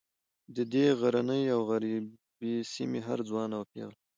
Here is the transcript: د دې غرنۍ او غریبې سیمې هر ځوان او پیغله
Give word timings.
د 0.55 0.57
دې 0.73 0.85
غرنۍ 0.99 1.43
او 1.53 1.59
غریبې 1.69 2.53
سیمې 2.73 2.99
هر 3.07 3.19
ځوان 3.29 3.49
او 3.57 3.63
پیغله 3.71 3.97